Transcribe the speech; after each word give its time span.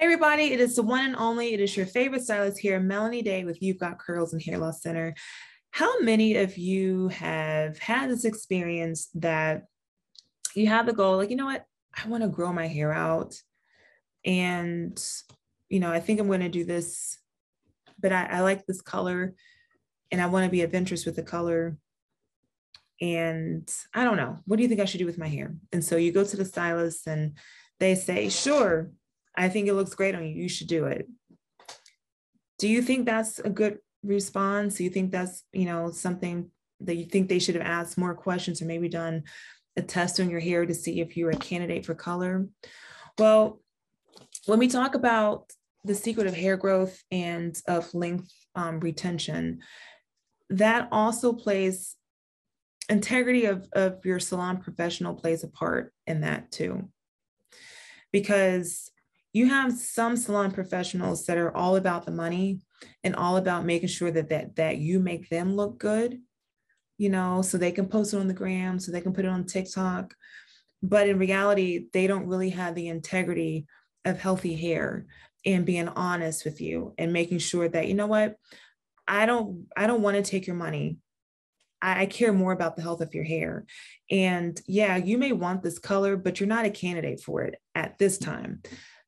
Hey 0.00 0.04
everybody, 0.04 0.52
it 0.52 0.60
is 0.60 0.76
the 0.76 0.84
one 0.84 1.04
and 1.06 1.16
only, 1.16 1.54
it 1.54 1.60
is 1.60 1.76
your 1.76 1.84
favorite 1.84 2.22
stylist 2.22 2.60
here, 2.60 2.78
Melanie 2.78 3.20
Day 3.20 3.42
with 3.42 3.60
You've 3.60 3.80
Got 3.80 3.98
Curls 3.98 4.32
and 4.32 4.40
Hair 4.40 4.58
Loss 4.58 4.80
Center. 4.80 5.12
How 5.72 5.98
many 5.98 6.36
of 6.36 6.56
you 6.56 7.08
have 7.08 7.80
had 7.80 8.08
this 8.08 8.24
experience 8.24 9.08
that 9.16 9.64
you 10.54 10.68
have 10.68 10.86
the 10.86 10.92
goal, 10.92 11.16
like, 11.16 11.30
you 11.30 11.36
know 11.36 11.46
what, 11.46 11.66
I 11.92 12.06
want 12.06 12.22
to 12.22 12.28
grow 12.28 12.52
my 12.52 12.68
hair 12.68 12.92
out 12.92 13.34
and, 14.24 15.04
you 15.68 15.80
know, 15.80 15.90
I 15.90 15.98
think 15.98 16.20
I'm 16.20 16.28
going 16.28 16.42
to 16.42 16.48
do 16.48 16.64
this, 16.64 17.18
but 17.98 18.12
I, 18.12 18.26
I 18.26 18.40
like 18.42 18.66
this 18.66 18.80
color 18.80 19.34
and 20.12 20.22
I 20.22 20.26
want 20.26 20.44
to 20.44 20.50
be 20.50 20.62
adventurous 20.62 21.06
with 21.06 21.16
the 21.16 21.24
color. 21.24 21.76
And 23.00 23.68
I 23.92 24.04
don't 24.04 24.16
know, 24.16 24.38
what 24.44 24.58
do 24.58 24.62
you 24.62 24.68
think 24.68 24.80
I 24.80 24.84
should 24.84 24.98
do 24.98 25.06
with 25.06 25.18
my 25.18 25.26
hair? 25.26 25.56
And 25.72 25.84
so 25.84 25.96
you 25.96 26.12
go 26.12 26.22
to 26.22 26.36
the 26.36 26.44
stylist 26.44 27.08
and 27.08 27.36
they 27.80 27.96
say, 27.96 28.28
sure, 28.28 28.92
I 29.38 29.48
think 29.48 29.68
it 29.68 29.74
looks 29.74 29.94
great 29.94 30.14
on 30.14 30.26
you. 30.26 30.34
You 30.34 30.48
should 30.48 30.66
do 30.66 30.86
it. 30.86 31.08
Do 32.58 32.68
you 32.68 32.82
think 32.82 33.06
that's 33.06 33.38
a 33.38 33.48
good 33.48 33.78
response? 34.02 34.76
Do 34.76 34.84
you 34.84 34.90
think 34.90 35.12
that's, 35.12 35.44
you 35.52 35.64
know, 35.64 35.92
something 35.92 36.50
that 36.80 36.96
you 36.96 37.06
think 37.06 37.28
they 37.28 37.38
should 37.38 37.54
have 37.54 37.64
asked 37.64 37.96
more 37.96 38.14
questions 38.14 38.60
or 38.60 38.66
maybe 38.66 38.88
done 38.88 39.22
a 39.76 39.82
test 39.82 40.18
on 40.18 40.28
your 40.28 40.40
hair 40.40 40.66
to 40.66 40.74
see 40.74 41.00
if 41.00 41.16
you're 41.16 41.30
a 41.30 41.36
candidate 41.36 41.86
for 41.86 41.94
color? 41.94 42.48
Well, 43.16 43.60
when 44.46 44.58
we 44.58 44.66
talk 44.66 44.96
about 44.96 45.52
the 45.84 45.94
secret 45.94 46.26
of 46.26 46.34
hair 46.34 46.56
growth 46.56 47.00
and 47.12 47.56
of 47.68 47.94
length 47.94 48.32
um, 48.56 48.80
retention, 48.80 49.60
that 50.50 50.88
also 50.90 51.32
plays 51.32 51.94
integrity 52.88 53.44
of, 53.44 53.68
of 53.72 54.04
your 54.04 54.18
salon 54.18 54.56
professional 54.56 55.14
plays 55.14 55.44
a 55.44 55.48
part 55.48 55.92
in 56.06 56.22
that 56.22 56.50
too. 56.50 56.88
Because 58.10 58.90
you 59.32 59.46
have 59.46 59.72
some 59.72 60.16
salon 60.16 60.50
professionals 60.50 61.26
that 61.26 61.38
are 61.38 61.54
all 61.56 61.76
about 61.76 62.06
the 62.06 62.12
money 62.12 62.60
and 63.04 63.14
all 63.14 63.36
about 63.36 63.64
making 63.64 63.88
sure 63.88 64.10
that 64.10 64.28
that 64.30 64.56
that 64.56 64.78
you 64.78 65.00
make 65.00 65.28
them 65.28 65.54
look 65.54 65.78
good 65.78 66.20
you 66.98 67.08
know 67.08 67.40
so 67.40 67.56
they 67.56 67.72
can 67.72 67.86
post 67.86 68.12
it 68.12 68.18
on 68.18 68.26
the 68.26 68.34
gram 68.34 68.78
so 68.78 68.92
they 68.92 69.00
can 69.00 69.14
put 69.14 69.24
it 69.24 69.30
on 69.30 69.44
tiktok. 69.44 70.14
But 70.82 71.08
in 71.08 71.18
reality 71.18 71.86
they 71.92 72.06
don't 72.06 72.26
really 72.26 72.50
have 72.50 72.74
the 72.74 72.88
integrity 72.88 73.66
of 74.04 74.20
healthy 74.20 74.54
hair 74.54 75.06
and 75.46 75.64
being 75.64 75.88
honest 75.88 76.44
with 76.44 76.60
you 76.60 76.94
and 76.98 77.12
making 77.12 77.38
sure 77.38 77.68
that 77.68 77.86
you 77.88 77.94
know 77.94 78.08
what? 78.08 78.36
I 79.06 79.24
don't 79.24 79.66
i 79.76 79.86
don't 79.86 80.02
want 80.02 80.16
to 80.16 80.28
take 80.28 80.46
your 80.46 80.56
money. 80.56 80.98
I, 81.80 82.02
I 82.02 82.06
care 82.06 82.32
more 82.32 82.52
about 82.52 82.74
the 82.74 82.82
health 82.82 83.00
of 83.00 83.14
your 83.14 83.24
hair. 83.24 83.64
And 84.10 84.60
yeah 84.66 84.96
you 84.96 85.18
may 85.18 85.32
want 85.32 85.62
this 85.62 85.78
color 85.78 86.16
but 86.16 86.40
you're 86.40 86.48
not 86.48 86.66
a 86.66 86.70
candidate 86.70 87.20
for 87.20 87.42
it 87.42 87.54
at 87.74 87.98
this 87.98 88.18
time 88.18 88.62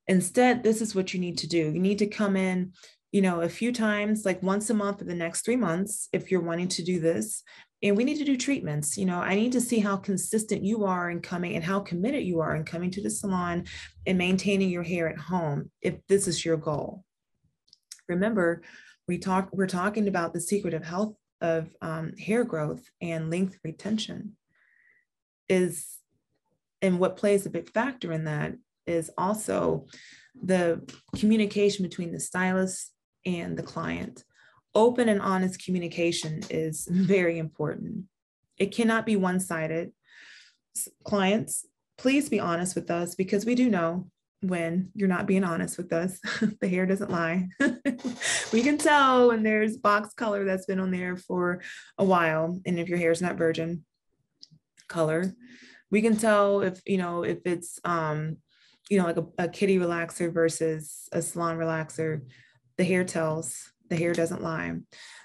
Instead, 0.08 0.62
this 0.62 0.80
is 0.80 0.94
what 0.94 1.14
you 1.14 1.20
need 1.20 1.38
to 1.38 1.46
do. 1.46 1.70
You 1.72 1.80
need 1.80 1.98
to 1.98 2.06
come 2.06 2.36
in, 2.36 2.72
you 3.12 3.22
know, 3.22 3.40
a 3.40 3.48
few 3.48 3.72
times, 3.72 4.24
like 4.24 4.42
once 4.42 4.70
a 4.70 4.74
month 4.74 4.98
for 4.98 5.04
the 5.04 5.14
next 5.14 5.44
three 5.44 5.56
months, 5.56 6.08
if 6.12 6.30
you're 6.30 6.40
wanting 6.42 6.68
to 6.68 6.82
do 6.82 7.00
this. 7.00 7.42
And 7.82 7.96
we 7.96 8.04
need 8.04 8.18
to 8.18 8.24
do 8.24 8.36
treatments. 8.36 8.98
You 8.98 9.06
know, 9.06 9.20
I 9.20 9.34
need 9.34 9.52
to 9.52 9.60
see 9.60 9.78
how 9.78 9.96
consistent 9.96 10.62
you 10.62 10.84
are 10.84 11.10
in 11.10 11.20
coming 11.20 11.54
and 11.54 11.64
how 11.64 11.80
committed 11.80 12.24
you 12.24 12.40
are 12.40 12.54
in 12.54 12.64
coming 12.64 12.90
to 12.90 13.02
the 13.02 13.10
salon 13.10 13.64
and 14.06 14.18
maintaining 14.18 14.68
your 14.68 14.82
hair 14.82 15.08
at 15.08 15.18
home 15.18 15.70
if 15.80 15.94
this 16.08 16.28
is 16.28 16.44
your 16.44 16.58
goal. 16.58 17.04
Remember, 18.08 18.62
we 19.08 19.18
talk, 19.18 19.48
we're 19.52 19.66
talking 19.66 20.08
about 20.08 20.34
the 20.34 20.40
secret 20.40 20.74
of 20.74 20.84
health 20.84 21.14
of 21.40 21.74
um, 21.80 22.16
hair 22.16 22.44
growth 22.44 22.82
and 23.00 23.30
length 23.30 23.58
retention 23.64 24.36
is 25.48 25.98
and 26.82 26.98
what 26.98 27.16
plays 27.16 27.44
a 27.44 27.50
big 27.50 27.70
factor 27.70 28.12
in 28.12 28.24
that 28.24 28.54
is 28.86 29.10
also 29.16 29.86
the 30.42 30.82
communication 31.16 31.82
between 31.82 32.12
the 32.12 32.20
stylist 32.20 32.92
and 33.26 33.56
the 33.56 33.62
client. 33.62 34.24
Open 34.74 35.08
and 35.08 35.20
honest 35.20 35.64
communication 35.64 36.40
is 36.50 36.86
very 36.90 37.38
important. 37.38 38.04
It 38.58 38.72
cannot 38.74 39.06
be 39.06 39.16
one 39.16 39.40
sided. 39.40 39.92
Clients, 41.04 41.66
please 41.98 42.28
be 42.28 42.40
honest 42.40 42.74
with 42.74 42.90
us 42.90 43.14
because 43.14 43.44
we 43.44 43.54
do 43.54 43.68
know 43.68 44.06
when 44.42 44.90
you're 44.94 45.08
not 45.08 45.26
being 45.26 45.44
honest 45.44 45.76
with 45.76 45.92
us. 45.92 46.18
the 46.60 46.68
hair 46.68 46.86
doesn't 46.86 47.10
lie. 47.10 47.48
we 48.52 48.62
can 48.62 48.78
tell 48.78 49.28
when 49.28 49.42
there's 49.42 49.76
box 49.76 50.14
color 50.14 50.44
that's 50.44 50.66
been 50.66 50.80
on 50.80 50.90
there 50.90 51.16
for 51.16 51.60
a 51.98 52.04
while. 52.04 52.58
And 52.64 52.78
if 52.78 52.88
your 52.88 52.98
hair 52.98 53.10
is 53.10 53.20
not 53.20 53.36
virgin 53.36 53.84
color, 54.88 55.34
we 55.90 56.00
can 56.00 56.16
tell 56.16 56.62
if, 56.62 56.80
you 56.86 56.98
know, 56.98 57.22
if 57.22 57.38
it's 57.44 57.78
um, 57.84 58.38
you 58.90 58.98
know, 58.98 59.06
like 59.06 59.16
a, 59.16 59.26
a 59.38 59.48
kiddie 59.48 59.78
relaxer 59.78 60.30
versus 60.30 61.08
a 61.12 61.22
salon 61.22 61.56
relaxer, 61.56 62.20
the 62.76 62.84
hair 62.84 63.04
tells, 63.04 63.72
the 63.88 63.96
hair 63.96 64.12
doesn't 64.12 64.42
lie. 64.42 64.74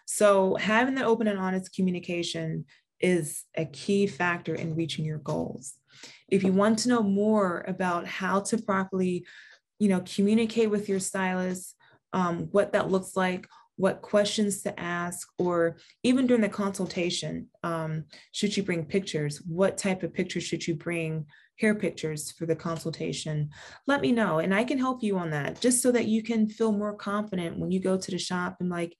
So 0.06 0.56
having 0.56 0.96
that 0.96 1.06
open 1.06 1.28
and 1.28 1.40
honest 1.40 1.74
communication 1.76 2.66
is 3.02 3.44
a 3.58 3.66
key 3.66 4.08
factor 4.08 4.56
in 4.56 4.76
reaching 4.76 5.04
your 5.04 5.18
goals. 5.18 5.74
If 6.30 6.44
you 6.44 6.54
want 6.54 6.80
to 6.80 6.90
know 6.90 7.02
more 7.02 7.66
about 7.68 8.06
how 8.06 8.42
to 8.42 8.58
properly, 8.58 9.26
you 9.80 9.90
know, 9.90 10.02
communicate 10.02 10.70
with 10.70 10.88
your 10.88 11.00
stylist, 11.00 11.76
um, 12.14 12.48
what 12.52 12.74
that 12.74 12.90
looks 12.90 13.16
like, 13.16 13.48
what 13.78 14.02
questions 14.02 14.62
to 14.62 14.80
ask, 14.80 15.28
or 15.38 15.78
even 16.04 16.28
during 16.28 16.42
the 16.42 16.50
consultation, 16.50 17.48
um, 17.64 18.06
should 18.32 18.56
you 18.56 18.64
bring 18.64 18.86
pictures? 18.86 19.42
What 19.42 19.78
type 19.78 20.04
of 20.04 20.14
pictures 20.14 20.44
should 20.44 20.66
you 20.66 20.76
bring 20.76 21.26
hair 21.58 21.76
pictures 21.76 22.32
for 22.32 22.46
the 22.46 22.56
consultation, 22.56 23.50
let 23.88 24.02
me 24.02 24.12
know 24.12 24.40
and 24.40 24.54
I 24.54 24.64
can 24.64 24.78
help 24.78 25.04
you 25.04 25.18
on 25.18 25.30
that 25.32 25.62
just 25.62 25.82
so 25.82 25.92
that 25.92 26.08
you 26.08 26.22
can 26.22 26.48
feel 26.48 26.72
more 26.72 26.94
confident 26.96 27.60
when 27.60 27.72
you 27.72 27.80
go 27.80 27.98
to 27.98 28.12
the 28.12 28.18
shop 28.18 28.58
and 28.60 28.70
like, 28.70 28.96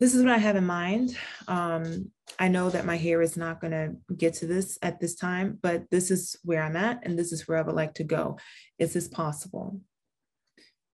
this 0.00 0.14
is 0.14 0.22
what 0.22 0.32
I 0.32 0.38
have 0.38 0.54
in 0.54 0.64
mind. 0.64 1.16
Um, 1.48 2.12
I 2.38 2.46
know 2.46 2.70
that 2.70 2.86
my 2.86 2.96
hair 2.96 3.20
is 3.20 3.36
not 3.36 3.60
going 3.60 3.72
to 3.72 4.14
get 4.14 4.34
to 4.34 4.46
this 4.46 4.78
at 4.80 5.00
this 5.00 5.16
time, 5.16 5.58
but 5.60 5.90
this 5.90 6.12
is 6.12 6.36
where 6.44 6.62
I'm 6.62 6.76
at 6.76 7.00
and 7.02 7.18
this 7.18 7.32
is 7.32 7.48
where 7.48 7.58
I 7.58 7.62
would 7.62 7.74
like 7.74 7.94
to 7.94 8.04
go. 8.04 8.38
Is 8.78 8.92
this 8.92 9.08
possible? 9.08 9.80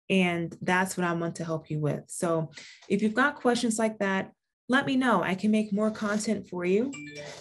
And 0.09 0.55
that's 0.61 0.97
what 0.97 1.07
I 1.07 1.13
want 1.13 1.35
to 1.35 1.45
help 1.45 1.69
you 1.69 1.79
with. 1.79 2.03
So 2.07 2.51
if 2.89 3.01
you've 3.01 3.13
got 3.13 3.35
questions 3.35 3.79
like 3.79 3.99
that, 3.99 4.31
let 4.69 4.85
me 4.85 4.95
know. 4.95 5.21
I 5.21 5.35
can 5.35 5.51
make 5.51 5.73
more 5.73 5.91
content 5.91 6.47
for 6.47 6.63
you, 6.63 6.93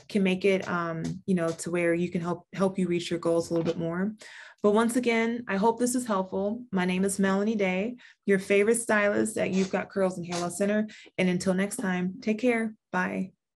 can 0.08 0.22
make 0.22 0.44
it, 0.44 0.66
um, 0.66 1.02
you 1.26 1.34
know, 1.34 1.50
to 1.50 1.70
where 1.70 1.94
you 1.94 2.10
can 2.10 2.20
help 2.22 2.46
help 2.54 2.78
you 2.78 2.88
reach 2.88 3.10
your 3.10 3.20
goals 3.20 3.50
a 3.50 3.54
little 3.54 3.64
bit 3.64 3.78
more. 3.78 4.14
But 4.62 4.72
once 4.72 4.96
again, 4.96 5.44
I 5.46 5.56
hope 5.56 5.78
this 5.78 5.94
is 5.94 6.06
helpful. 6.06 6.64
My 6.72 6.84
name 6.84 7.04
is 7.04 7.20
Melanie 7.20 7.54
Day, 7.54 7.96
your 8.26 8.40
favorite 8.40 8.80
stylist 8.80 9.36
at 9.38 9.52
You've 9.52 9.70
Got 9.70 9.90
Curls 9.90 10.18
and 10.18 10.26
Hair 10.26 10.40
Loss 10.40 10.58
Center. 10.58 10.88
And 11.16 11.28
until 11.28 11.54
next 11.54 11.76
time, 11.76 12.14
take 12.20 12.40
care. 12.40 12.74
Bye. 12.90 13.37